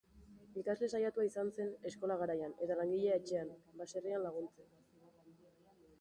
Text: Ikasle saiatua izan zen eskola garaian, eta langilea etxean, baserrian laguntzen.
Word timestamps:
Ikasle 0.61 0.87
saiatua 0.99 1.25
izan 1.27 1.51
zen 1.57 1.69
eskola 1.91 2.17
garaian, 2.23 2.57
eta 2.67 2.79
langilea 2.81 3.21
etxean, 3.23 3.55
baserrian 3.83 4.29
laguntzen. 4.29 4.75